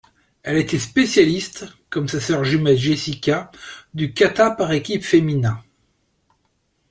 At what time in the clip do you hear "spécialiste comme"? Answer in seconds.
0.79-2.07